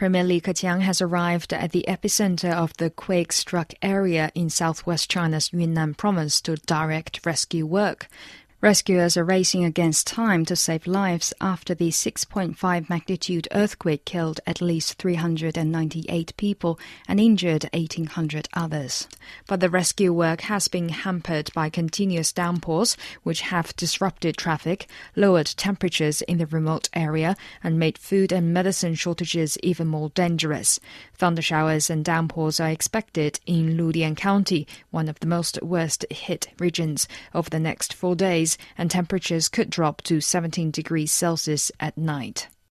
[0.00, 5.10] Premier Li Keqiang has arrived at the epicenter of the quake struck area in southwest
[5.10, 8.08] China's Yunnan province to direct rescue work.
[8.62, 14.60] Rescuers are racing against time to save lives after the 6.5 magnitude earthquake killed at
[14.60, 16.78] least 398 people
[17.08, 19.08] and injured 1,800 others.
[19.46, 24.86] But the rescue work has been hampered by continuous downpours, which have disrupted traffic,
[25.16, 30.78] lowered temperatures in the remote area, and made food and medicine shortages even more dangerous.
[31.14, 36.48] Thunder showers and downpours are expected in Ludian County, one of the most worst hit
[36.58, 41.96] regions, over the next four days and temperatures could drop to 17 degrees Celsius at
[41.96, 42.48] night.